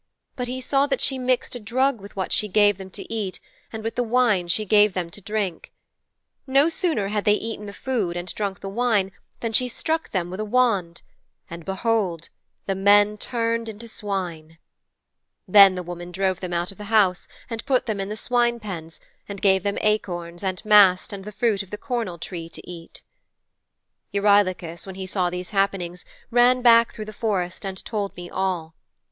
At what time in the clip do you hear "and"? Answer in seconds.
3.71-3.83, 8.17-8.33, 11.51-11.65, 17.47-17.63, 19.29-19.39, 20.43-20.65, 21.13-21.25, 27.63-27.85